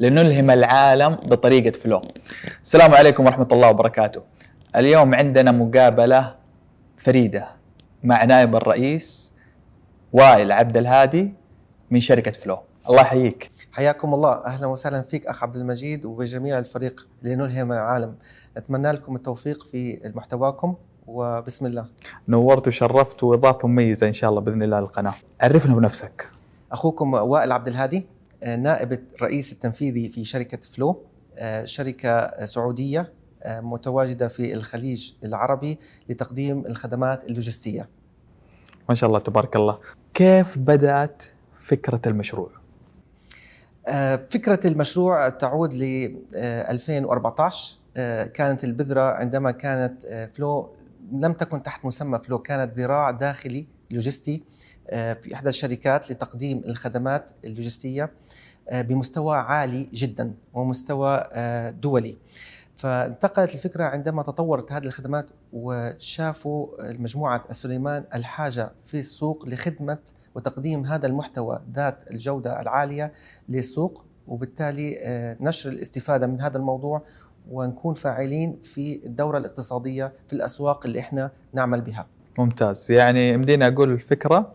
[0.00, 2.02] لنلهم العالم بطريقة فلو
[2.62, 4.22] السلام عليكم ورحمة الله وبركاته.
[4.76, 6.34] اليوم عندنا مقابلة
[6.98, 7.48] فريدة
[8.04, 9.32] مع نائب الرئيس
[10.12, 11.34] وائل عبد الهادي
[11.90, 12.58] من شركة فلو
[12.88, 13.50] الله يحييك.
[13.72, 14.32] حياكم الله.
[14.46, 18.14] أهلا وسهلا فيك أخ عبد المجيد وبجميع الفريق لنلهم العالم.
[18.56, 20.74] أتمنى لكم التوفيق في محتواكم
[21.06, 21.86] وبسم الله.
[22.28, 25.14] نورت وشرفت وإضافة مميزة إن شاء الله بإذن الله للقناة.
[25.40, 26.28] عرفنا بنفسك.
[26.72, 28.06] أخوكم وائل عبد الهادي.
[28.44, 31.02] نائب الرئيس التنفيذي في شركة فلو
[31.64, 33.12] شركة سعودية
[33.46, 37.88] متواجدة في الخليج العربي لتقديم الخدمات اللوجستية.
[38.88, 39.78] ما شاء الله تبارك الله.
[40.14, 41.22] كيف بدأت
[41.56, 42.50] فكرة المشروع؟
[44.30, 47.78] فكرة المشروع تعود ل 2014
[48.34, 50.74] كانت البذرة عندما كانت فلو
[51.12, 54.42] لم تكن تحت مسمى فلو كانت ذراع داخلي لوجستي
[54.90, 58.10] في إحدى الشركات لتقديم الخدمات اللوجستية.
[58.72, 61.24] بمستوى عالي جدا ومستوى
[61.82, 62.16] دولي.
[62.76, 69.98] فانتقلت الفكرة عندما تطورت هذه الخدمات وشافوا مجموعه السليمان الحاجة في السوق لخدمة
[70.34, 73.12] وتقديم هذا المحتوى ذات الجودة العالية
[73.48, 74.98] للسوق وبالتالي
[75.40, 77.02] نشر الاستفادة من هذا الموضوع
[77.50, 82.06] ونكون فاعلين في الدورة الاقتصادية في الأسواق اللي إحنا نعمل بها.
[82.38, 84.52] ممتاز، يعني مدينة أقول الفكرة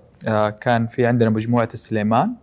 [0.62, 2.34] كان في عندنا مجموعة السليمان.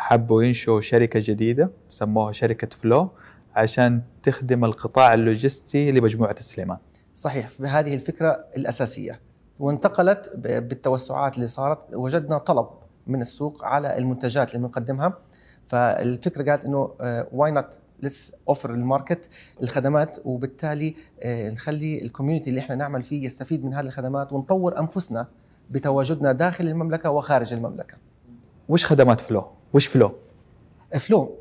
[0.00, 3.10] حبوا ينشئوا شركة جديدة سموها شركة فلو
[3.54, 6.78] عشان تخدم القطاع اللوجستي لمجموعة السليمان.
[7.14, 9.20] صحيح، بهذه الفكرة الأساسية.
[9.58, 12.66] وانتقلت بالتوسعات اللي صارت وجدنا طلب
[13.06, 15.18] من السوق على المنتجات اللي بنقدمها
[15.68, 16.90] فالفكرة قالت إنه
[17.32, 19.28] why not let's offer ال market
[19.62, 20.94] الخدمات وبالتالي
[21.26, 25.26] نخلي ال community اللي إحنا نعمل فيه يستفيد من هذه الخدمات ونطور أنفسنا
[25.70, 27.94] بتواجدنا داخل المملكة وخارج المملكة.
[28.68, 30.14] وش خدمات فلو؟ وش فلو؟
[30.98, 31.40] فلو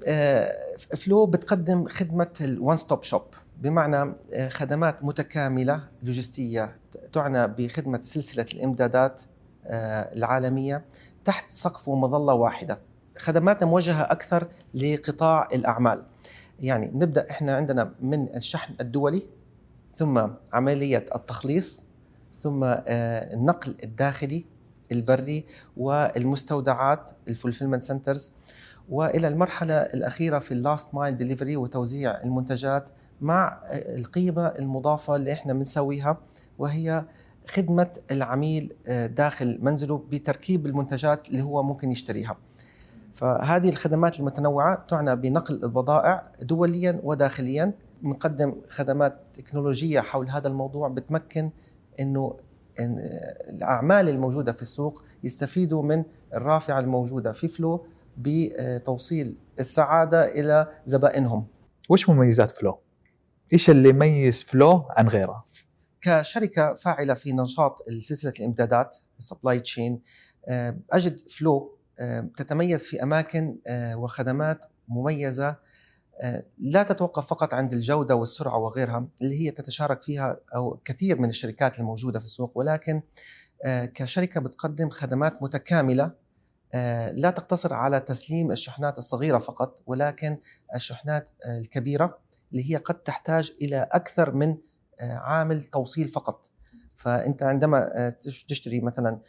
[0.98, 3.22] فلو بتقدم خدمة ال one stop shop
[3.58, 4.14] بمعنى
[4.50, 6.76] خدمات متكاملة لوجستية
[7.14, 9.22] تعنى بخدمة سلسلة الإمدادات
[9.66, 10.86] العالمية
[11.26, 12.80] تحت سقف ومظله واحدة.
[13.18, 16.04] خدماتنا موجهة أكثر لقطاع الأعمال.
[16.60, 19.24] يعني نبدأ إحنا عندنا من الشحن الدولي
[19.94, 21.84] ثم عملية التخليص
[22.40, 24.46] ثم النقل الداخلي
[24.92, 25.46] البري
[25.78, 28.32] والمستودعات ال fulfillment centers
[28.90, 32.90] وإلى المرحلة الأخيرة في ال last mile delivery وتوزيع المنتجات
[33.22, 36.18] مع القيمة المضافة اللي إحنا بنسويها
[36.58, 37.06] وهي
[37.48, 38.74] خدمة العميل
[39.16, 42.38] داخل منزله بتركيب المنتجات اللي هو ممكن يشتريها.
[43.14, 51.50] فهذه الخدمات المتنوعة تعنى بنقل البضائع دوليا وداخليا بنقدم خدمات تكنولوجية حول هذا الموضوع بتمكن
[52.00, 52.36] إنه
[53.50, 56.04] الأعمال الموجودة في السوق يستفيدوا من
[56.34, 61.48] الرافعة الموجودة في فلو بتوصيل السعادة إلى زبائنهم.
[61.90, 62.80] وش مميزات فلو؟
[63.54, 65.46] إيش اللي يميز فلو عن غيرها؟
[66.02, 70.02] كشركة فاعلة في نشاط سلسلة الإمدادات ال supply chain
[70.92, 71.78] أجد فلو
[72.38, 73.58] تتميز في أماكن
[73.96, 75.56] وخدمات مميزة
[76.58, 81.80] لا تتوقف فقط عند الجودة والسرعة وغيرها اللي هي تتشارك فيها أو كثير من الشركات
[81.80, 83.02] الموجودة في السوق ولكن
[83.66, 86.12] كشركة بتقدم خدمات متكاملة
[87.14, 90.38] لا تقتصر على تسليم الشحنات الصغيرة فقط ولكن
[90.76, 92.20] الشحنات الكبيرة
[92.52, 94.58] اللي هي قد تحتاج إلى أكثر من
[95.02, 96.50] عامل توصيل فقط.
[96.96, 98.10] فأنت عندما
[98.48, 99.20] تشتري مثلا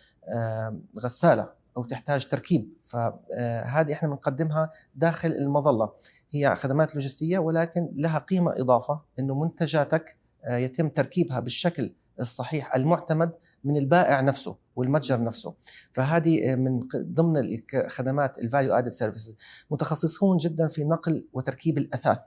[0.98, 5.92] غسالة أو تحتاج تركيب فهذه إحنا بنقدمها داخل المظلة.
[6.30, 10.16] هي خدمات لوجستية ولكن لها قيمة إضافة إنه منتجاتك
[10.50, 13.32] يتم تركيبها بالشكل الصحيح المعتمد
[13.64, 15.54] من البائع نفسه والمتجر نفسه.
[15.92, 19.36] فهذه من ضمن الخدمات ال value added services
[19.70, 22.20] متخصصون جدا في نقل وتركيب الأثاث.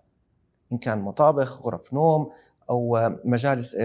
[0.71, 2.31] إن كان مطابخ غرف نوم
[2.69, 3.77] أو مجالس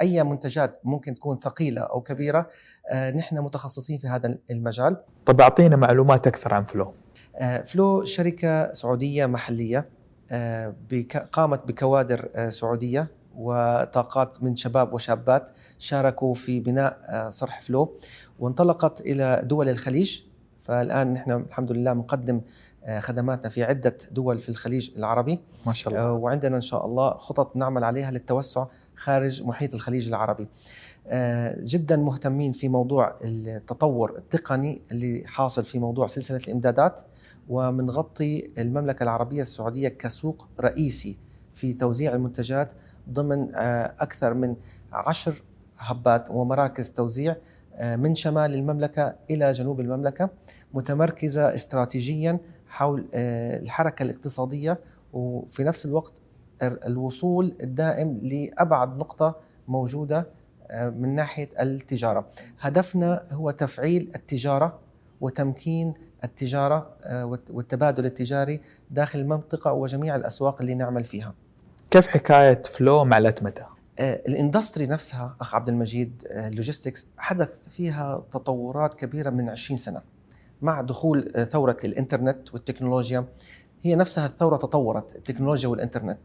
[0.00, 2.48] أي منتجات ممكن تكون ثقيلة أو كبيرة
[2.94, 4.96] نحن متخصصين في هذا المجال.
[5.26, 6.94] طب أعطينا معلومات أكثر عن فلو
[7.64, 9.88] فلو شركة سعودية محلية
[11.32, 18.00] قامت بكوادر سعودية وطاقات من شباب وشابات شاركوا في بناء صرح فلو
[18.38, 20.22] وانطلقت إلى دول الخليج.
[20.60, 22.40] فالآن نحن الحمد لله بنقدم
[22.98, 25.40] خدماتنا في عدة دول في الخليج العربي.
[25.66, 26.12] ما شاء الله.
[26.12, 28.66] وعندنا إن شاء الله خطط نعمل عليها للتوسع
[28.96, 30.48] خارج محيط الخليج العربي.
[31.62, 37.00] جدا مهتمين في موضوع التطور التقني اللي حاصل في موضوع سلسلة الإمدادات
[37.48, 41.16] ومنغطي المملكة العربية السعودية كسوق رئيسي
[41.54, 42.72] في توزيع المنتجات
[43.10, 43.54] ضمن
[44.00, 44.56] أكثر من
[44.92, 45.42] عشر
[45.78, 47.36] هبات ومراكز توزيع
[47.82, 50.30] من شمال المملكة إلى جنوب المملكة
[50.74, 52.38] متمركزة استراتيجيا
[52.68, 54.78] حول آه، الحركة الاقتصادية
[55.12, 56.12] وفي نفس الوقت
[56.62, 59.36] الوصول الدائم لأبعد نقطة
[59.68, 60.26] موجودة آه،
[60.72, 62.26] من ناحية التجارة.
[62.60, 64.78] هدفنا هو تفعيل التجارة
[65.20, 65.94] وتمكين
[66.24, 68.60] التجارة آه، والتبادل التجاري
[68.90, 71.34] داخل المنطقة وجميع الأسواق اللي نعمل فيها.
[71.90, 73.66] كيف حكاية فلو مع الاتمته؟
[73.98, 79.78] آه، ال industry نفسها أخ عبد المجيد ال logistics حدث فيها تطورات كبيرة من 20
[79.78, 80.00] سنة.
[80.62, 83.24] مع دخول ثورة الإنترنت والتكنولوجيا
[83.82, 86.18] هي نفسها الثورة تطورت التكنولوجيا والإنترنت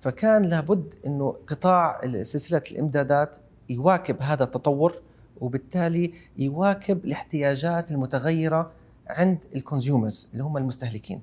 [0.00, 3.36] فكان لابد أنه قطاع سلسلة الإمدادات
[3.70, 4.94] يواكب هذا التطور
[5.40, 8.70] وبالتالي يواكب الاحتياجات المتغيرة
[9.06, 11.22] عند ال consumers اللي هم المستهلكين.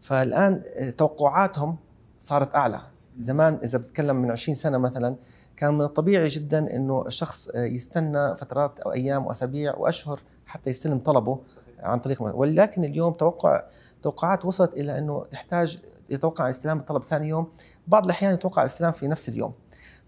[0.00, 0.62] فالآن
[0.98, 1.76] توقعاتهم
[2.18, 2.80] صارت أعلى.
[3.18, 5.16] زمان إذا بتكلم من 20 سنة مثلا
[5.56, 11.38] كان من الطبيعي جدا إنه الشخص يستنى فترات أو أيام وأسابيع وأشهر حتى يستلم طلبه
[11.78, 13.62] عن طريق ولكن اليوم توقع
[14.02, 15.78] توقعات وصلت إلى إنه يحتاج
[16.10, 17.48] يتوقع استلام الطلب ثاني يوم.
[17.86, 19.52] بعض الأحيان يتوقع الاستلام في نفس اليوم.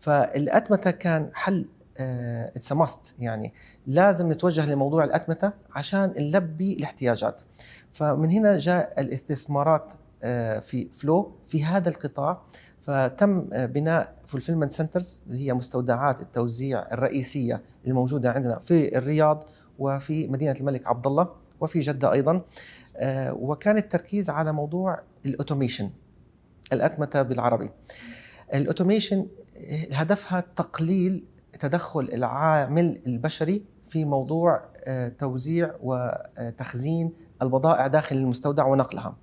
[0.02, 1.66] فالأتمتة كان حل
[1.96, 3.52] it's must يعني
[3.86, 7.42] لازم نتوجه لموضوع الأتمتة عشان نلبي الاحتياجات.
[7.92, 12.42] فمن هنا جاء الاستثمارات آه، في فلو في هذا القطاع.
[12.80, 19.44] فتم آه، بناء fulfillment centers اللي هي مستودعات التوزيع الرئيسية الموجودة عندنا في الرياض
[19.78, 21.28] وفي مدينة الملك عبد الله
[21.60, 22.42] وفي جدة أيضا.
[22.96, 25.90] آه، وكان التركيز على موضوع ال automation
[26.72, 27.70] الأتمتة بالعربي.
[28.54, 29.26] ال automation
[29.92, 31.24] هدفها تقليل
[31.60, 37.12] تدخل العامل البشري في موضوع آه، توزيع وتخزين
[37.42, 39.16] البضائع داخل المستودع ونقلها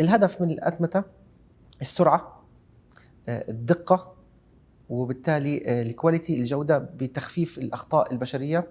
[0.00, 1.02] الهدف من الأتمتة
[1.80, 2.42] السرعة
[3.28, 4.14] آه، الدقة
[4.88, 8.68] وبالتالي الكواليتي الجودة بتخفيف الأخطاء البشرية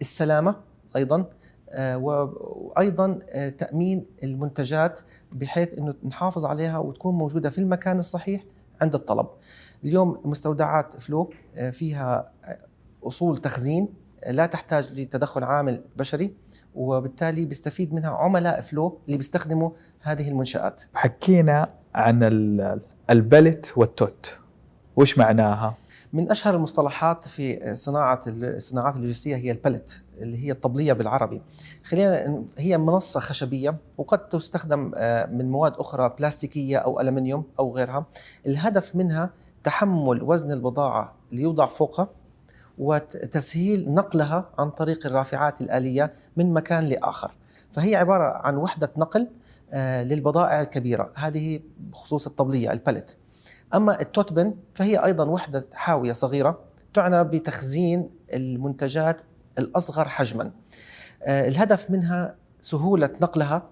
[0.00, 0.56] السلامة
[0.96, 1.26] أيضا
[1.72, 5.00] آه، وأيضا آه، تأمين المنتجات
[5.32, 8.44] بحيث إنه نحافظ عليها وتكون موجودة في المكان الصحيح
[8.80, 9.26] عند الطلب.
[9.84, 12.32] اليوم مستودعات فلو آه، فيها
[13.04, 13.88] أصول تخزين
[14.26, 16.34] لا تحتاج لتدخل عامل بشري
[16.74, 19.70] وبالتالي بيستفيد منها عملاء فلو اللي بيستخدموا
[20.00, 20.82] هذه المنشآت.
[20.94, 22.22] حكينا عن
[23.10, 24.38] البلت والتوت
[24.96, 25.76] وش معناها؟
[26.12, 31.42] من أشهر المصطلحات في صناعة الصناعات اللوجستية هي البلت اللي هي الطبلية بالعربي.
[31.84, 38.06] خلينا هي منصة خشبية وقد تستخدم آه، من مواد أخرى بلاستيكية أو ألمنيوم أو غيرها.
[38.46, 39.30] الهدف منها
[39.64, 42.08] تحمل وزن البضاعة اللي يوضع فوقها
[42.78, 47.30] وتسهيل نقلها عن طريق الرافعات الآلية من مكان لآخر.
[47.72, 49.28] فهي عبارة عن وحدة نقل
[49.72, 51.12] آه، للبضائع الكبيرة.
[51.14, 53.16] هذه بخصوص الطبلية البلت.
[53.74, 56.58] أما التوت بن فهي أيضا وحدة حاوية صغيرة
[56.94, 59.20] تعنى بتخزين المنتجات
[59.58, 60.50] الأصغر حجما.
[61.22, 63.62] آه، الهدف منها سهولة نقلها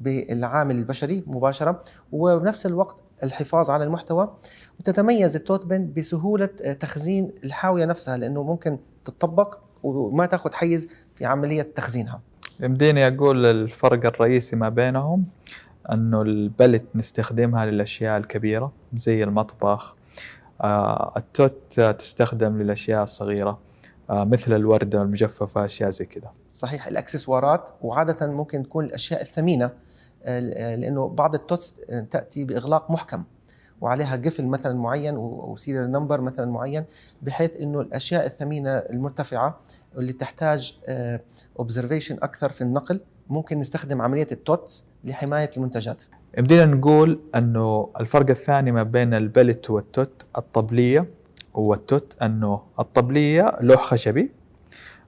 [0.00, 4.34] بالعامل البشري مباشرة وبنفس الوقت الحفاظ على المحتوى
[4.80, 6.46] وتتميز التوت بن بسهولة
[6.80, 12.20] تخزين الحاوية نفسها لأنه ممكن تطبق وما تاخذ حيز في عملية تخزينها.
[12.60, 15.24] يمديني أقول الفرق الرئيسي ما بينهم
[15.92, 19.96] أنه البلت نستخدمها للأشياء الكبيرة زي المطبخ
[20.60, 23.58] آه التوت تستخدم للأشياء الصغيرة
[24.10, 29.72] آه مثل الوردة المجففة أشياء زي كذا صحيح الأكسسوارات وعادة ممكن تكون الأشياء الثمينة آه
[30.24, 33.24] لأنه بعض ال totes تأتي بإغلاق محكم
[33.80, 36.84] وعليها قفل مثلا معين و serial number مثلا معين
[37.22, 39.60] بحيث إنه الأشياء الثمينة المرتفعة
[39.98, 40.78] اللي تحتاج
[41.58, 43.00] observation آه، أكثر في النقل
[43.30, 46.02] ممكن نستخدم عملية ال totes لحماية المنتجات.
[46.38, 51.08] بدينا نقول إنه الفرق الثاني ما بين ال pallet وال tote الطبلية
[51.54, 54.32] وال tote إنه الطبلية لوح خشبي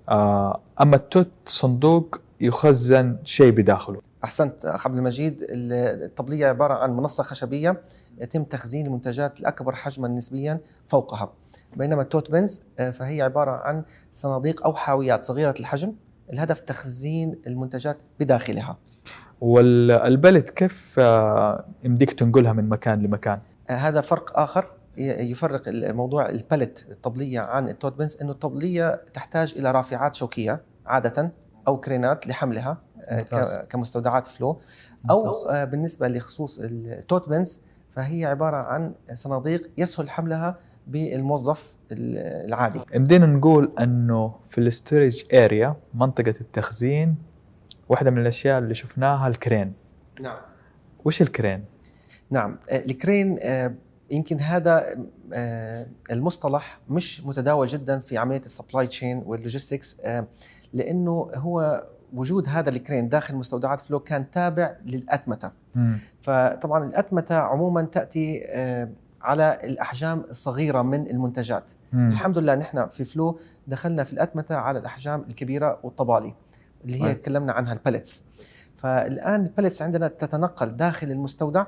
[0.08, 4.06] آه، أما التوت صندوق يخزن شيء بداخله.
[4.25, 7.82] أحسنت أخ عبد المجيد الطبلية عبارة عن منصة خشبية
[8.18, 11.32] يتم تخزين المنتجات الأكبر حجما نسبيا فوقها.
[11.76, 15.92] بينما التوت بنز آه، فهي عبارة عن صناديق أو حاويات صغيرة الحجم
[16.32, 18.78] الهدف تخزين المنتجات بداخلها.
[19.40, 26.87] والبلت كيف آه، يمديك تنقلها من مكان لمكان؟ آه، هذا فرق آخر يفرق موضوع البلت
[26.90, 31.32] الطبلية عن التوت بنز إنه الطبلية تحتاج إلى رافعات شوكية عادة
[31.68, 32.86] أو كرينات لحملها.
[33.71, 34.61] كمستودعات فلو.
[35.11, 35.47] أو ممتاز.
[35.71, 37.61] بالنسبة لخصوص ال tote bins
[37.97, 42.81] فهي عبارة عن صناديق يسهل حملها بالموظف العادي.
[42.95, 47.17] يمدينا نقول إنه في ال storage area منطقة التخزين
[47.89, 49.73] واحدة من الأشياء اللي شفناها ال crane.
[50.21, 50.39] نعم.
[51.05, 51.64] وش ال crane؟
[52.31, 52.59] نعم.
[52.71, 53.75] آه، ال crane آه،
[54.11, 54.97] يمكن هذا
[55.33, 59.97] آه، المصطلح مش متداول جدا في عملية ال supply chain وال logistics
[60.73, 65.99] لأنه هو وجود هذا ال crane داخل مستودعات فلو كان تابع للأتمتة مم.
[66.20, 68.88] فطبعا الأتمتة عموما تأتي آه،
[69.23, 72.11] على الأحجام الصغيرة من المنتجات مم.
[72.11, 76.35] الحمد لله نحن في فلو دخلنا في الأتمتة على الأحجام الكبيرة والطبالي
[76.85, 77.23] اللي هي طيب.
[77.23, 78.25] تكلمنا عنها ال pallets
[78.76, 81.66] فالآن ال pallets عندنا تتنقل داخل المستودع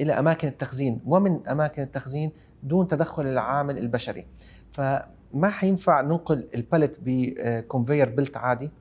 [0.00, 2.32] إلى أماكن التخزين ومن أماكن التخزين
[2.62, 4.26] دون تدخل العامل البشري
[4.72, 8.72] فما حينفع ننقل ال pallet ب conveyor belt عادي مم.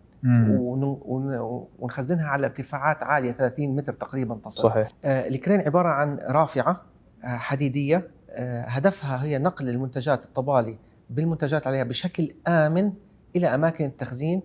[1.80, 4.64] ونخزنها على ارتفاعات عالية 30 متر تقريبا تصل.
[4.64, 4.90] صحيح.
[5.06, 6.82] آه، ال crane عبارة عن رافعة
[7.24, 12.94] آه، حديدية آه، هدفها هي نقل المنتجات الطبالي بالمنتجات عليها بشكل آمن
[13.36, 14.42] إلى أماكن التخزين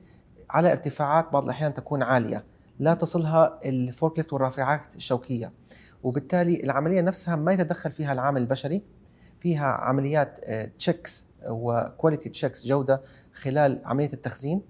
[0.51, 2.45] على ارتفاعات بعض الأحيان تكون عالية
[2.79, 5.53] لا تصلها ال forklift والرافعات الشوكية.
[6.03, 8.83] وبالتالي العملية نفسها ما يتدخل فيها العامل البشري
[9.41, 10.41] فيها عمليات
[10.79, 14.63] checks و quality checks جودة خلال عملية التخزين.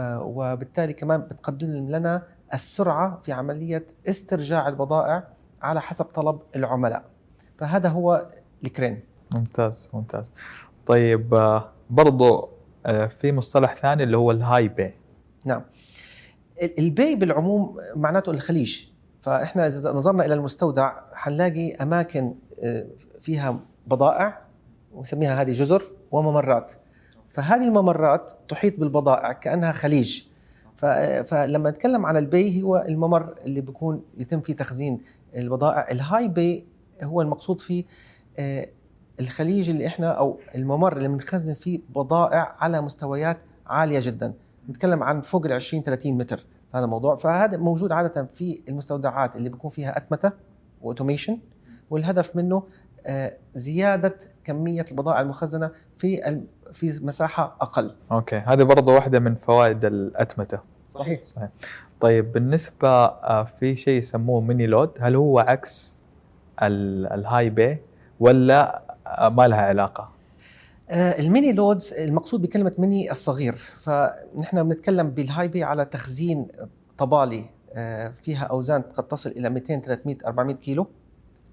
[0.00, 2.22] وبالتالي كمان بتقدم لنا
[2.54, 5.28] السرعة في عملية استرجاع البضائع
[5.62, 7.04] على حسب طلب العملاء.
[7.58, 8.26] فهذا هو
[8.64, 9.00] ال crane.
[9.34, 10.32] ممتاز ممتاز.
[10.86, 12.50] طيب آه، برضو
[12.86, 14.94] آه، في مصطلح ثاني اللي هو ال high bay.
[15.44, 15.62] نعم.
[16.62, 18.86] ال- ال bay بالعموم معناته الخليج.
[19.20, 22.86] فإحنا إذا نظرنا إلى المستودع حنلاقي أماكن آه،
[23.20, 24.42] فيها بضائع
[24.92, 26.72] ونسميها هذه جزر وممرات.
[27.32, 30.24] فهذه الممرات تحيط بالبضائع كأنها خليج.
[31.26, 35.00] فلما نتكلم عن ال bay هو الممر اللي بيكون يتم فيه تخزين
[35.36, 35.90] البضائع.
[35.90, 36.66] ال high bay
[37.02, 37.84] هو المقصود فيه
[38.38, 38.68] آه،
[39.20, 44.34] الخليج اللي إحنا أو الممر اللي بنخزن فيه بضائع على مستويات عالية جدا.
[44.70, 46.44] نتكلم عن فوق ال 20 30 متر.
[46.74, 50.32] هذا الموضوع فهذا موجود عادة في المستودعات اللي بيكون فيها أتمتة
[50.82, 51.38] و automation.
[51.90, 52.62] والهدف منه
[53.06, 57.94] آه، زيادة كمية البضائع المخزنة في في مساحة أقل.
[58.12, 58.36] أوكي.
[58.36, 60.60] هذه برضو واحدة من فوائد الأتمتة.
[60.94, 61.20] صحيح.
[62.00, 65.96] طيب بالنسبة آه، في شيء يسموه mini load هل هو عكس
[66.62, 67.82] ال- ال high bay
[68.20, 70.12] ولا آه، ما لها علاقة؟
[70.90, 73.54] آه، ال mini loads المقصود بكلمة ميني الصغير.
[73.54, 76.46] فنحن بنتكلم بال high bay على تخزين
[76.98, 77.44] طبالي
[78.22, 80.86] فيها أوزان قد تصل إلى 200 300 400 كيلو.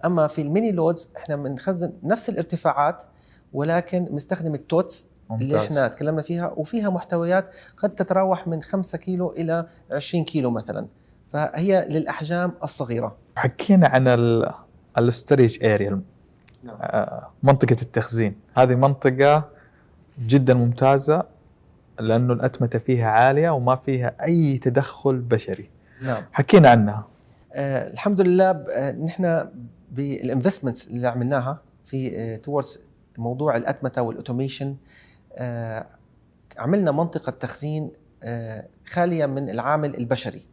[0.05, 3.03] أما في ال mini loads إحنا بنخزن نفس الارتفاعات
[3.53, 5.77] ولكن بنستخدم ال totes اللي ممتاز.
[5.77, 10.87] إحنا تكلمنا فيها وفيها محتويات قد تتراوح من 5 كيلو إلى 20 كيلو مثلا.
[11.29, 13.15] فهي للأحجام الصغيرة.
[13.35, 14.07] حكينا عن
[14.97, 16.01] ال storage area
[16.63, 16.77] نعم.
[17.43, 18.35] منطقة التخزين.
[18.57, 19.49] هذه منطقة
[20.19, 21.23] جدا ممتازة
[21.99, 25.69] لأنه الأتمتة فيها عالية وما فيها أي تدخل بشري.
[26.01, 26.23] نعم.
[26.31, 27.07] حكينا عنها.
[27.53, 29.49] آه الحمد لله آه نحن
[29.91, 32.79] بال investments اللي عملناها في towards
[33.19, 34.75] موضوع الأتمتة وال automation
[35.33, 35.85] آه
[36.57, 37.91] عملنا منطقة تخزين
[38.23, 40.45] آه خالية من العامل البشري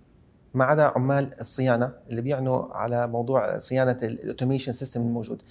[0.54, 5.42] ما عدا عمال الصيانة اللي بيعنوا على موضوع صيانة ال automation system الموجود.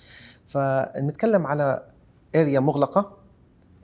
[0.48, 1.84] فنتكلم على
[2.36, 3.18] area مغلقة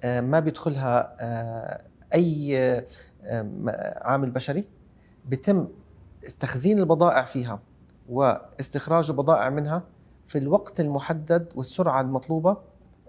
[0.03, 1.17] آه ما بيدخلها
[2.13, 2.85] أي
[4.01, 4.67] عامل بشري.
[5.25, 5.67] بيتم
[6.39, 7.59] تخزين البضائع فيها
[8.09, 9.83] واستخراج البضائع منها
[10.25, 12.57] في الوقت المحدد والسرعة المطلوبة.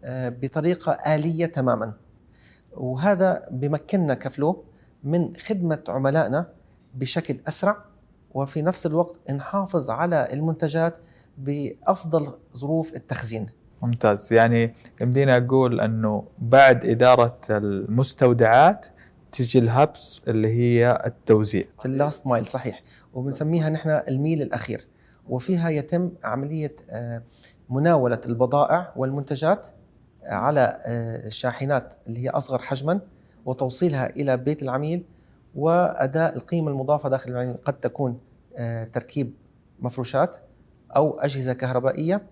[0.04, 1.92] بطريقة آلية تماما.
[2.73, 4.64] وهذا بمكننا كفلو
[5.04, 6.47] من خدمة عملائنا
[6.94, 7.85] بشكل أسرع
[8.35, 10.97] وفي نفس الوقت نحافظ على المنتجات
[11.38, 13.47] بأفضل ظروف التخزين.
[13.82, 14.32] ممتاز.
[14.32, 18.87] يعني يمدينا أقول أنه بعد إدارة المستودعات
[19.32, 21.64] تجي الهبس اللي هي التوزيع.
[21.80, 22.82] في اللاست مايل صحيح.
[23.14, 24.87] وبنسميها نحن الميل الأخير.
[25.28, 27.23] وفيها يتم عملية آه،
[27.71, 29.68] مناولة البضائع والمنتجات
[30.25, 33.00] على آه، الشاحنات اللي هي أصغر حجما
[33.45, 35.05] وتوصيلها إلى بيت العميل
[35.55, 38.19] وأداء القيمة المضافة داخل العميل قد تكون
[38.57, 39.35] آه، تركيب
[39.81, 40.37] مفروشات
[40.97, 42.23] أو أجهزة كهربائية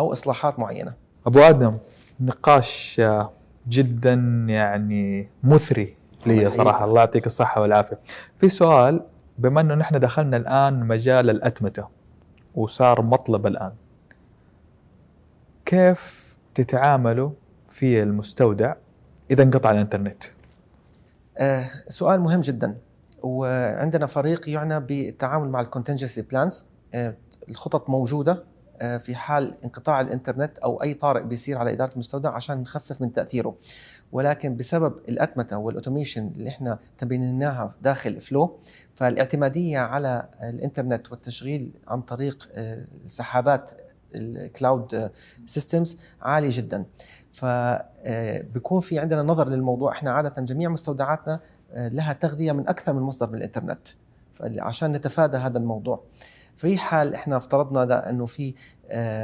[0.00, 0.92] أو إصلاحات معينة.
[1.26, 1.78] أبو آدم
[2.20, 3.32] نقاش آه،
[3.68, 4.14] جدا
[4.48, 5.94] يعني مثري
[6.26, 6.88] لي صراحة يعينك.
[6.88, 7.98] الله يعطيك الصحة والعافية
[8.38, 9.00] في سؤال
[9.38, 11.88] بما إنه نحن دخلنا الآن مجال الأتمتة
[12.54, 13.72] وصار مطلب الآن
[15.66, 16.23] كيف
[16.54, 17.30] تتعاملوا
[17.68, 18.74] في المستودع
[19.30, 20.24] إذا انقطع الإنترنت؟
[21.38, 22.76] آه، سؤال مهم جدا.
[23.22, 26.64] وعندنا فريق يعنى بالتعامل مع ال contingency plans
[27.48, 28.44] الخطط موجودة
[28.80, 33.12] آه، في حال انقطاع الإنترنت أو أي طارئ بيصير على إدارة المستودع عشان نخفف من
[33.12, 33.56] تأثيره.
[34.12, 38.58] ولكن بسبب الأتمتة وال automation اللي إحنا تبنيناها داخل فلو
[38.94, 43.70] فالاعتمادية على الإنترنت والتشغيل عن طريق آه، سحابات
[44.14, 45.10] ال cloud
[45.46, 46.84] systems عاليه جدا.
[47.32, 49.92] فبيكون في عندنا نظر للموضوع.
[49.92, 51.40] إحنا عادة جميع مستودعاتنا
[51.72, 53.88] آه، لها تغذية من أكثر من مصدر من الإنترنت.
[54.40, 56.04] عشان نتفادى هذا الموضوع.
[56.56, 58.54] في حال إحنا افترضنا ده إنه في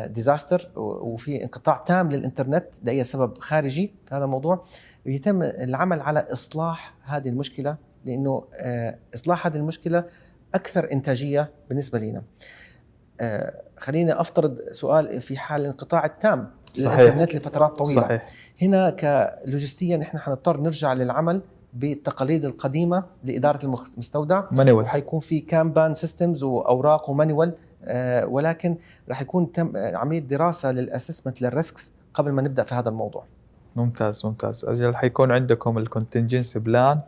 [0.07, 4.67] disaster وفي انقطاع تام للإنترنت لاي سبب خارجي في هذا الموضوع
[5.07, 10.05] يتم العمل على إصلاح هذه المشكلة لإنه آه، إصلاح هذه المشكلة
[10.55, 12.23] أكثر إنتاجية بالنسبة لنا.
[13.81, 16.51] خليني أفترض سؤال في حال الانقطاع التام.
[16.75, 17.01] صحيح.
[17.01, 18.01] للانترنت لفترات طويلة.
[18.03, 18.27] صحيح.
[18.63, 21.41] هنا كلوجستيا نحن حنضطر نرجع للعمل
[21.75, 24.43] بالتقاليد القديمة لإدارة المستودع.
[24.51, 28.77] manual وحيكون في Kanban systems وأوراق و manual آه، ولكن
[29.09, 32.89] راح يكون تم آه، عملية دراسة لل assessment لل risks قبل ما نبدأ في هذا
[32.89, 33.25] الموضوع.
[33.77, 34.65] ممتاز ممتاز.
[34.65, 37.01] أجل حيكون عندكم ال contingency plan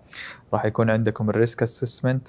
[0.52, 2.28] راح يكون عندكم ال risk assessment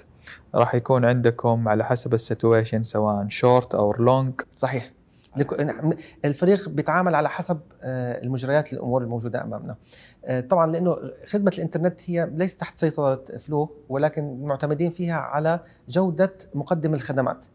[0.54, 4.92] راح يكون عندكم على حسب ال situation سواء شورت أو long صحيح.
[5.36, 9.76] لك- الفريق بيتعامل على حسب آه، المجريات الأمور الموجودة أمامنا.
[10.24, 16.32] آه، طبعا لأنه خدمة الإنترنت هي ليست تحت سيطرة فلو ولكن معتمدين فيها على جودة
[16.54, 17.46] مقدم الخدمات.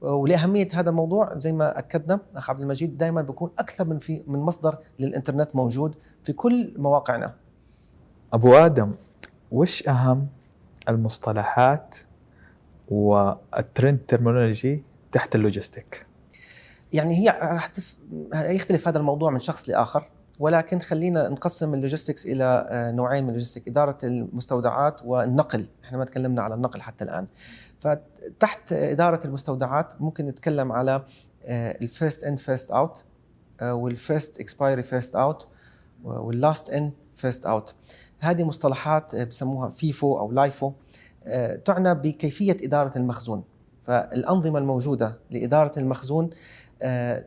[0.00, 4.38] ولأهمية هذا الموضوع زي ما أكدنا أخ عبد المجيد دائما بيكون أكثر من في من
[4.38, 7.34] مصدر للإنترنت موجود في كل مواقعنا.
[8.32, 8.92] أبو آدم
[9.52, 10.26] وش أهم
[10.88, 11.96] المصطلحات
[12.88, 16.06] وال trend terminology تحت ال logistic
[16.92, 17.96] يعني هي راح تف...
[18.34, 20.08] يختلف هذا الموضوع من شخص لآخر
[20.38, 25.66] ولكن خلينا نقسم ال logistics إلى آه، نوعين من ال logistic إدارة المستودعات والنقل.
[25.84, 27.26] إحنا ما تكلمنا على النقل حتى الآن.
[27.80, 31.04] فتحت إدارة المستودعات ممكن نتكلم على
[31.44, 33.04] ال first in first out
[33.62, 35.48] وال first expiry first out
[36.04, 37.74] وال last in first out
[38.18, 40.72] هذه مصطلحات آه، بسموها FIFO أو LIFO.
[41.64, 43.44] تعنى بكيفية إدارة المخزون.
[43.84, 46.30] فالأنظمة الموجودة لإدارة المخزون
[46.82, 47.24] آه،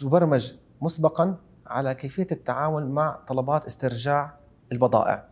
[0.00, 1.36] تبرمج مسبقا
[1.66, 4.34] على كيفية التعامل مع طلبات استرجاع
[4.72, 5.24] البضائع.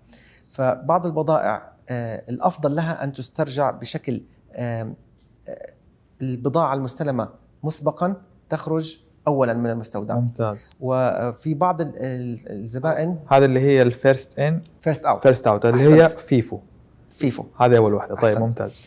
[0.54, 4.92] فبعض البضائع آه، الأفضل لها أن تسترجع بشكل آه،
[6.23, 7.28] البضاعة المستلمة
[7.62, 8.15] مسبقا
[8.49, 10.15] تخرج اولا من المستودع.
[10.15, 10.75] ممتاز.
[10.80, 15.67] وفي بعض ال- ال- الزبائن هذا اللي هي ال first in first out first out
[15.67, 16.08] اللي هي.
[16.08, 16.60] FIFO.
[17.30, 17.45] FIFO.
[17.56, 18.15] هذه أول واحدة.
[18.15, 18.39] طيب أحسنت.
[18.43, 18.85] ممتاز.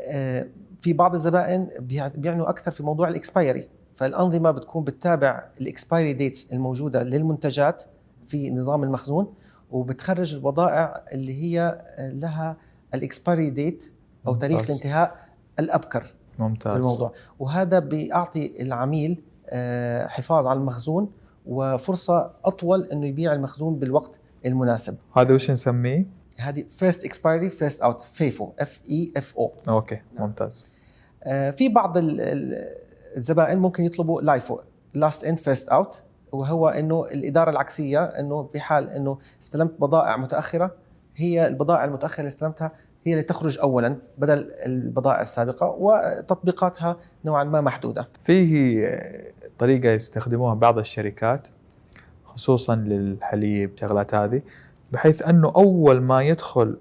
[0.00, 0.46] آه،
[0.80, 3.68] في بعض الزبائن بيع- بيعنوا أكثر في موضوع ال expiry.
[3.96, 7.82] فالأنظمة بتكون بتتابع ال expiry dates الموجودة للمنتجات
[8.26, 9.34] في نظام المخزون
[9.70, 12.56] وبتخرج البضائع اللي هي لها
[12.94, 13.92] ال expiry date
[14.26, 14.60] أو تاريخ.
[14.70, 15.16] الانتهاء
[15.58, 17.12] الأبكر في ممتاز الموضوع.
[17.38, 21.10] وهذا بيعطي العميل آه، حفاظ على المخزون
[21.46, 24.96] وفرصة أطول إنه يبيع المخزون بالوقت المناسب.
[25.16, 30.26] هذا وش نسميه؟ هذه first expiry first out FEFO F E F O okay نعم.
[30.26, 30.66] ممتاز
[31.24, 32.74] آه، في بعض ال- ال-
[33.16, 34.58] الزبائن ممكن يطلبوا LIFO
[34.94, 40.74] last in first out وهو إنه الإدارة العكسية إنه بحال إنه استلمت بضائع متأخرة
[41.16, 42.72] هي البضائع المتأخرة اللي استلمتها
[43.04, 48.08] هي اللي تخرج اولا بدل البضائع السابقة وتطبيقاتها نوعا ما محدودة.
[48.22, 48.88] فيه
[49.58, 51.48] طريقة يستخدموها بعض الشركات
[52.24, 54.42] خصوصا للحليب شغلات هذه
[54.94, 56.76] بحيث أنه أول ما يدخل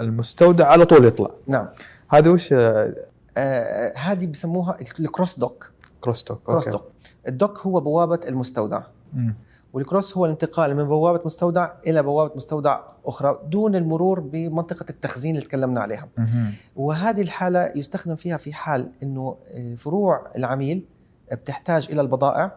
[0.00, 1.68] المستودع على طول يطلع نعم.
[2.08, 6.84] هذا وش آه هذه بسموها ال cross dock cross dock cross dock
[7.28, 9.34] ال dock هو بوابة المستودع مم.
[9.72, 15.46] والكروس هو الانتقال من بوابة مستودع إلى بوابة مستودع أخرى دون المرور بمنطقة التخزين اللي
[15.46, 16.08] تكلمنا عليها.
[16.18, 16.52] مهم.
[16.76, 19.36] وهذه الحالة يستخدم فيها في حال أنه
[19.76, 20.84] فروع العميل
[21.32, 22.52] بتحتاج إلى البضائع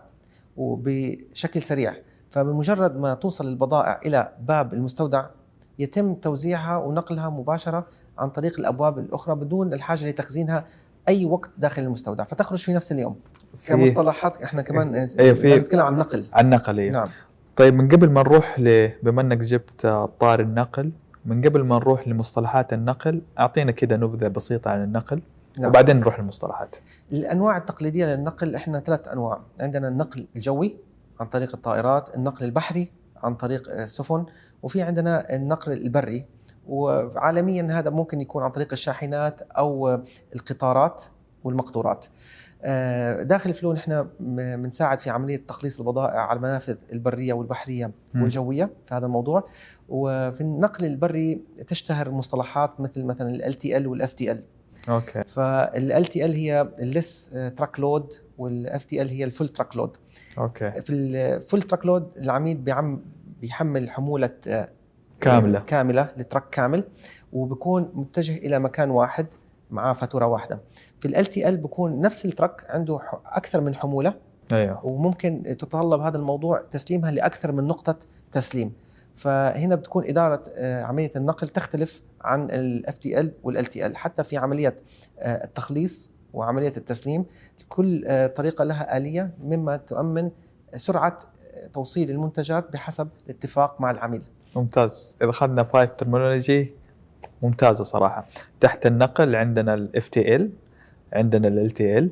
[0.58, 1.94] وبشكل سريع
[2.32, 5.26] فبمجرد ما توصل البضائع إلى باب المستودع
[5.80, 7.86] يتم توزيعها ونقلها مباشرة
[8.18, 10.66] عن طريق الأبواب الأخرى بدون الحاجة لتخزينها
[11.08, 12.24] أي وقت داخل المستودع.
[12.24, 13.16] فتخرج في نفس اليوم.
[13.56, 16.26] في كمصطلحات إحنا كمان أيوة، في- لازم نتكلم عن النقل.
[16.34, 16.92] عن النقل إيه.
[16.92, 17.08] نعم.
[17.56, 19.88] طيب من قبل ما نروح ل بما إنك جبت
[20.20, 20.92] طار النقل
[21.26, 25.22] من قبل ما نروح لمصطلحات النقل أعطينا كذا نبذة بسيطة عن النقل
[25.60, 25.70] نعم.
[25.70, 26.76] وبعدين نروح للمصطلحات.
[27.12, 29.40] الأنواع التقليدية للنقل إحنا ثلاث أنواع.
[29.60, 30.76] عندنا النقل الجوي
[31.20, 34.26] عن طريق الطائرات النقل البحري عن طريق السفن
[34.64, 36.26] وفي عندنا النقل البري.
[36.68, 40.02] وعالميا هذا ممكن يكون عن طريق الشاحنات أو
[40.36, 41.04] القطارات
[41.44, 42.06] والمقطورات.
[42.62, 47.92] آه، داخل فلو نحن بنساعد في عملية تخليص البضائع على المنافذ البرية والبحرية.
[48.16, 49.50] والجوية في هذا الموضوع.
[49.90, 54.44] وفي النقل البري تشتهر مصطلحات مثل مثلا LTL وال FTL
[54.90, 55.24] okay.
[55.24, 59.98] ف LTL هي ال less truck load وال FTL هي ال full truck load
[60.38, 60.82] okay.
[60.82, 63.02] في ال full truck load العميل بيعم
[63.42, 64.70] بيحمل حمولة آه،
[65.22, 65.60] كاملة.
[65.60, 66.84] كاملة ل truck كامل
[67.34, 69.28] وبكون متجه إلى مكان واحد
[69.72, 70.60] معاه فاتورة واحدة.
[71.00, 74.14] في LTL بكون نفس ال truck عنده أكثر من حمولة.
[74.54, 74.86] أيوه.
[74.86, 77.96] وممكن تتطلب هذا الموضوع تسليمها لأكثر من نقطة
[78.32, 78.74] تسليم.
[79.16, 84.76] فهنا بتكون إدارة آه، عملية النقل تختلف عن ال FTL وال LTL حتى في عملية
[85.20, 87.26] آه، التخليص وعملية التسليم
[87.70, 90.32] كل آه، طريقة لها آلية مما تؤمن
[90.76, 91.20] سرعة
[91.74, 94.22] توصيل المنتجات بحسب الاتفاق مع العميل.
[94.56, 95.18] ممتاز.
[95.22, 96.74] إذا اخذنا five terminology
[97.42, 98.26] ممتازة صراحة.
[98.60, 100.52] تحت النقل عندنا ال FTL
[101.14, 102.10] عندنا LTL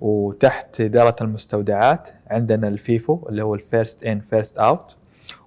[0.00, 4.96] وتحت إدارة المستودعات عندنا ال FIFO اللي هو ال first in first out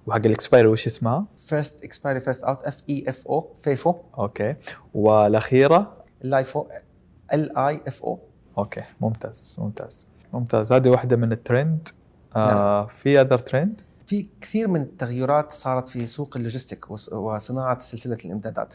[0.06, 4.54] وحق ال expiry وش اسمها؟ first expiry first out F E F O FEFO okay.
[4.94, 8.18] والأخيرة؟ ال LIFO L I F O
[8.58, 10.72] okay ممتاز ممتاز ممتاز.
[10.72, 11.88] هذه واحدة من الترند.
[12.36, 17.78] آه في other trend في كثير من التغيرات صارت في سوق ال logistic وص- وصناعة
[17.78, 18.74] سلسلة الإمدادات.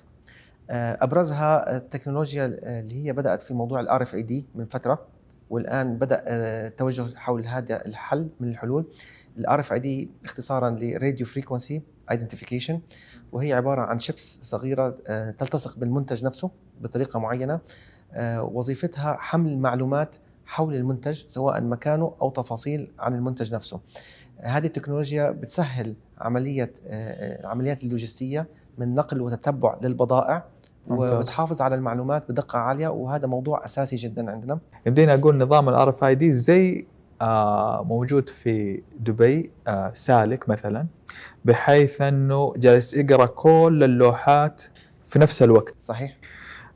[0.69, 5.05] آه، أبرزها التكنولوجيا اللي هي بدأت في موضوع ال RFID من فترة
[5.49, 8.85] والآن بدأ آه، التوجه حول هذا الحل من الحلول.
[9.37, 11.81] ال RFID اختصارا ل radio frequency
[12.11, 12.79] identification
[13.31, 17.59] وهي عبارة عن شيبس صغيرة آه، تلتصق بالمنتج نفسه بطريقة معينة.
[18.41, 20.15] وظيفتها حمل معلومات
[20.45, 23.79] حول المنتج سواء مكانه أو تفاصيل عن المنتج نفسه.
[24.37, 30.45] هذه التكنولوجيا بتسهل عملية آه، العمليات اللوجستية من نقل وتتبع للبضائع
[30.87, 31.13] ممتاز.
[31.13, 34.59] وبتحافظ على المعلومات بدقة عالية وهذا موضوع أساسي جدا عندنا.
[34.87, 36.85] يمدينا أقول نظام ال RFID زي
[37.21, 40.87] آه موجود في دبي آه سالك مثلا
[41.45, 44.63] بحيث أنه جالس يقرأ كل اللوحات
[45.05, 46.17] في نفس الوقت صحيح؟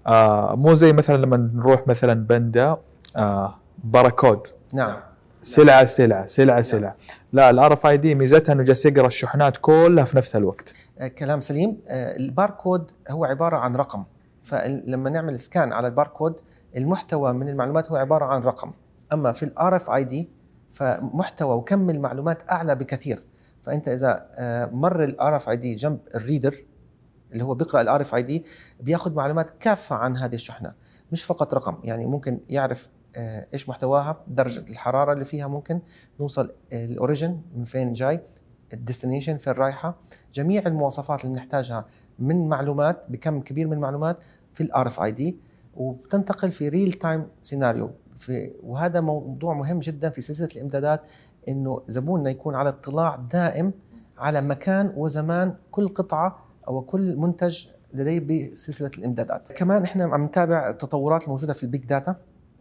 [0.08, 2.78] آه مو زي مثلا لما نروح مثلا بندا
[3.18, 4.48] آه باركود.
[4.74, 4.96] نعم.
[5.42, 6.96] سلعة سلعة سلعة سلعة.
[7.34, 10.74] لا ال RFID ميزتها إنه جالس يقرأ الشحنات كلها في نفس الوقت.
[11.00, 11.78] آه، كلام سليم.
[11.88, 14.04] آه، الباركود هو عبارة عن رقم.
[14.44, 16.42] فلما نعمل scan على الباركود
[16.78, 18.72] المحتوى من المعلومات هو عبارة عن رقم.
[19.14, 20.30] أما في ال RFID
[20.72, 23.24] فمحتوى وكم المعلومات أعلى بكثير.
[23.64, 26.56] فأنت إذا آه، مر ال RFID جنب ال reader
[27.32, 28.46] اللي هو بيقرأ ال RFID
[28.80, 30.74] بياخذ معلومات كافة عن هذه الشحنة.
[31.12, 35.82] مش فقط رقم يعني ممكن يعرف آه، إيش محتواها درجة الحرارة اللي فيها ممكن
[36.20, 38.22] نوصل آه، ال origin من فين جاي
[38.74, 39.98] ال destination فين رايحة.
[40.34, 41.86] جميع المواصفات اللي بنحتاجها
[42.20, 44.18] من معلومات بكم كبير من المعلومات
[44.54, 45.38] في ال RFID
[45.76, 51.02] وبتنتقل في real time scenario في وهذا موضوع مهم جدا في سلسلة الإمدادات
[51.48, 53.74] إنه زبوننا يكون على اطلاع دائم
[54.18, 58.20] على مكان وزمان كل قطعة أو كل منتج لديه
[58.52, 59.52] بسلسلة الإمدادات.
[59.52, 62.16] كمان إحنا عم نتابع التطورات الموجودة في ال big data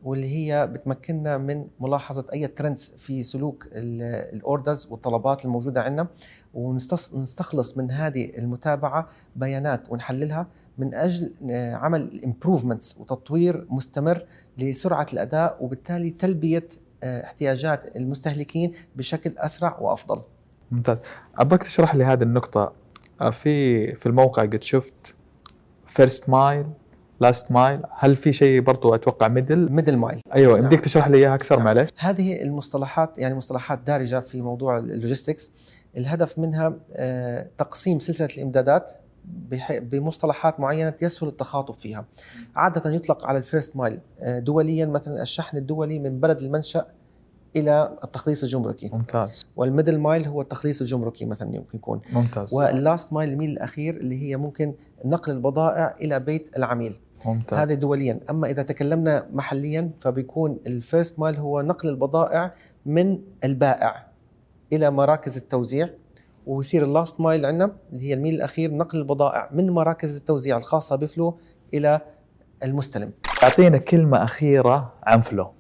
[0.05, 6.07] واللي هي بتمكننا من ملاحظة أي trends في سلوك ال orders والطلبات الموجودة عندنا
[6.55, 10.47] ونستخلص من هذه المتابعة بيانات ونحللها
[10.79, 14.23] من أجل آه، عمل improvements وتطوير مستمر
[14.59, 16.69] لسرعة الأداء وبالتالي تلبية
[17.03, 20.23] آه، احتياجات المستهلكين بشكل أسرع وأفضل.
[20.71, 21.01] ممتاز
[21.39, 22.73] أبغاك تشرح لي هذه النقطة
[23.33, 25.15] في في الموقع قد شفت
[25.87, 26.67] first mile
[27.21, 30.63] last mile هل في شيء برضو أتوقع middle middle mile أيوه نعم.
[30.63, 31.65] يمديك تشرح لي إياها أكثر نعم.
[31.65, 35.53] معلش هذه المصطلحات يعني مصطلحات دارجة في موضوع ال logistics
[35.97, 38.93] الهدف منها آه، تقسيم سلسلة الإمدادات
[39.81, 42.05] بمصطلحات معينة يسهل التخاطب فيها.
[42.57, 46.87] عادة يطلق على ال first mile آه، دوليا مثلا الشحن الدولي من بلد المنشأ
[47.57, 48.91] إلى التخليص الجمركي.
[48.93, 49.47] ممتاز.
[49.57, 52.01] وال middle mile هو التخليص الجمركي مثلا يمكن يكون.
[52.13, 52.55] ممتاز.
[52.55, 57.01] وال last mile الميل الأخير اللي هي ممكن نقل البضائع إلى بيت العميل.
[57.25, 57.59] ممتاز.
[57.59, 58.21] هذا دوليا.
[58.31, 62.55] أما إذا تكلمنا محليا فبيكون ال first mile هو نقل البضائع
[62.87, 64.07] من البائع
[64.73, 65.91] إلى مراكز التوزيع.
[66.47, 70.97] ويصير ال last mile عندنا اللي هي الميل الأخير نقل البضائع من مراكز التوزيع الخاصة
[70.97, 71.39] بفلو
[71.75, 72.01] إلى
[72.63, 73.13] المستلم.
[73.43, 75.53] أعطينا كلمة أخيرة عن فلو.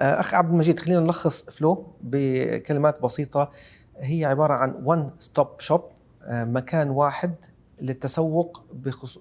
[0.00, 3.50] أخ عبد المجيد خلينا نلخص فلو بكلمات بسيطة
[3.96, 5.82] هي عبارة عن one stop shop
[6.30, 7.34] مكان واحد
[7.80, 8.64] للتسوق.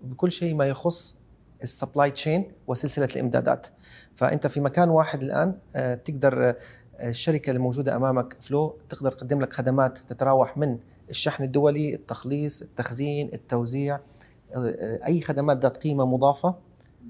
[0.01, 1.17] بكل شيء ما يخص
[1.63, 3.67] ال supply chain وسلسلة الإمدادات
[4.15, 6.55] فأنت في مكان واحد الآن آه، تقدر آه،
[7.01, 13.95] الشركة الموجوده أمامك فلو تقدر تقدم لك خدمات تتراوح من الشحن الدولي التخليص التخزين التوزيع
[13.95, 13.99] آه،
[14.55, 16.55] آه، أي خدمات ذات قيمة مضافة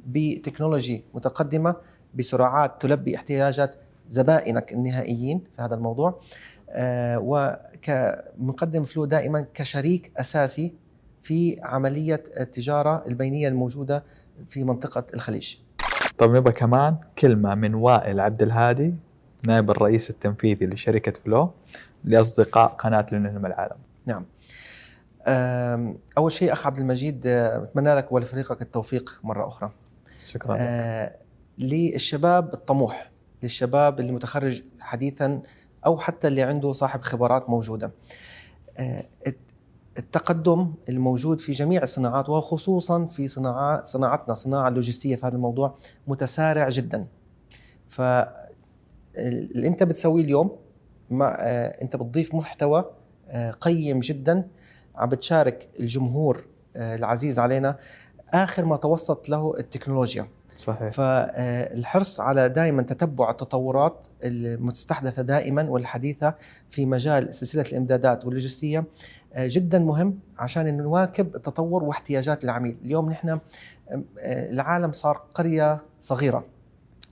[0.05, 1.75] بتكنولوجي متقدمة
[2.15, 3.75] بسرعات تلبي احتياجات
[4.07, 6.21] زبائنك النهائيين في هذا الموضوع
[6.69, 10.73] آه، وكمقدم فلو دائما كشريك أساسي
[11.21, 14.03] في عملية التجارة البينية الموجودة
[14.49, 15.55] في منطقة الخليج.
[16.17, 18.95] طب نبغى كمان كلمة من وائل عبد الهادي
[19.47, 21.51] نائب الرئيس التنفيذي لشركة فلو
[22.03, 24.25] لأصدقاء قناة لنجم العالم نعم.
[26.17, 29.71] أول شيء أخ عبد المجيد آه، أتمنى لك ولفريقك التوفيق مرة أخرى.
[30.25, 31.22] شكرا لك.
[31.59, 33.11] للشباب الطموح
[33.43, 35.41] للشباب اللي متخرج حديثا
[35.85, 37.91] أو حتى اللي عنده صاحب خبرات موجودة.
[38.77, 39.05] آه،
[39.97, 45.75] التقدم الموجود في جميع الصناعات وخصوصا في صناعات صناعتنا صناعة اللوجستية في هذا الموضوع
[46.07, 47.07] متسارع جدا.
[47.87, 48.01] ف
[49.15, 50.57] اللي أنت بتسويه اليوم
[51.09, 52.91] مع آه، أنت بتضيف محتوى
[53.27, 54.47] آه، قيم جدا
[54.95, 57.77] عم بتشارك الجمهور العزيز علينا.
[58.29, 60.27] آخر ما توصلت له التكنولوجيا.
[60.63, 60.91] صحيح.
[60.91, 66.35] فالحرص على دائما تتبع التطورات المستحدثة دائما والحديثة
[66.69, 68.85] في مجال سلسلة الإمدادات واللوجستية
[69.33, 73.39] آه، جدا مهم عشان نواكب التطور واحتياجات العميل، اليوم نحن آه،
[74.49, 76.45] العالم صار قرية صغيرة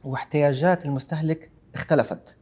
[0.03, 2.35] واحتياجات المستهلك اختلفت.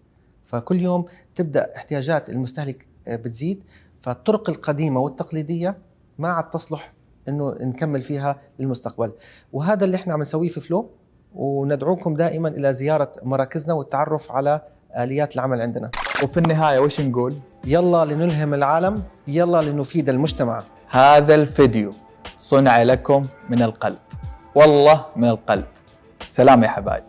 [0.45, 3.63] فكل يوم تبدأ احتياجات المستهلك آه، بتزيد
[4.01, 5.77] فالطرق القديمة والتقليدية
[6.19, 6.93] ما عاد تصلح
[7.27, 9.11] إنه نكمل فيها للمستقبل.
[9.53, 10.89] وهذا اللي إحنا عم نسويه في فلو
[11.35, 14.61] وندعوكم دائما إلى زيارة مراكزنا والتعرف على
[14.97, 15.91] آليات العمل عندنا.
[16.23, 20.63] وفي النهاية وش نقول؟ يلا لنلهم العالم يلا لنفيد المجتمع.
[20.89, 21.93] هذا الفيديو
[22.37, 23.97] صنع لكم من القلب.
[24.55, 25.65] والله من القلب.
[26.27, 27.03] سلام يا حبايب.